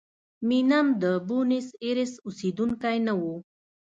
مینم 0.47 0.87
د 1.01 1.03
بونیس 1.27 1.67
ایرس 1.83 2.13
اوسېدونکی 2.25 2.97
نه 3.07 3.13
و. 3.19 3.21